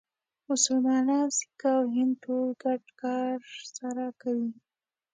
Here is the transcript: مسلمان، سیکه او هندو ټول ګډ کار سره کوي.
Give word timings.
مسلمان، 0.49 1.07
سیکه 1.37 1.71
او 1.79 1.85
هندو 1.97 2.21
ټول 2.23 2.49
ګډ 2.63 2.83
کار 3.01 3.37
سره 3.75 4.05
کوي. 4.21 4.51